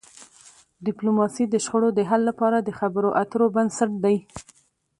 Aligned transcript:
ډيپلوماسي 0.85 1.43
د 1.49 1.55
شخړو 1.65 1.89
د 1.93 1.99
حل 2.09 2.21
لپاره 2.29 2.57
د 2.61 2.69
خبرو 2.79 3.09
اترو 3.21 3.47
بنسټ 3.55 3.91
دی. 4.03 4.17